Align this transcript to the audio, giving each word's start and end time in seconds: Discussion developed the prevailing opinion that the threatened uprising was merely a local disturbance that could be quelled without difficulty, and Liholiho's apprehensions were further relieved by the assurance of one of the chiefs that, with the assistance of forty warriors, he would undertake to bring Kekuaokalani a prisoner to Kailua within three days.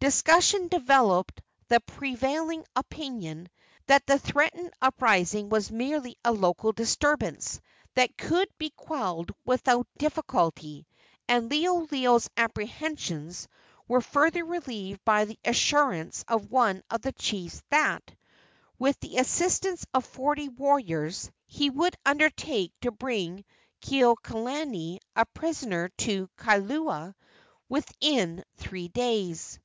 Discussion 0.00 0.68
developed 0.68 1.40
the 1.68 1.80
prevailing 1.80 2.66
opinion 2.76 3.48
that 3.86 4.06
the 4.06 4.18
threatened 4.18 4.70
uprising 4.82 5.48
was 5.48 5.70
merely 5.70 6.14
a 6.22 6.30
local 6.30 6.72
disturbance 6.72 7.58
that 7.94 8.18
could 8.18 8.48
be 8.58 8.68
quelled 8.68 9.32
without 9.46 9.86
difficulty, 9.96 10.86
and 11.26 11.50
Liholiho's 11.50 12.28
apprehensions 12.36 13.48
were 13.88 14.02
further 14.02 14.44
relieved 14.44 15.02
by 15.06 15.24
the 15.24 15.38
assurance 15.42 16.22
of 16.28 16.50
one 16.50 16.82
of 16.90 17.00
the 17.00 17.12
chiefs 17.12 17.62
that, 17.70 18.14
with 18.78 19.00
the 19.00 19.16
assistance 19.16 19.86
of 19.94 20.04
forty 20.04 20.50
warriors, 20.50 21.30
he 21.46 21.70
would 21.70 21.96
undertake 22.04 22.78
to 22.82 22.90
bring 22.90 23.42
Kekuaokalani 23.80 24.98
a 25.16 25.24
prisoner 25.24 25.88
to 26.00 26.28
Kailua 26.36 27.14
within 27.70 28.44
three 28.58 28.88
days. 28.88 29.58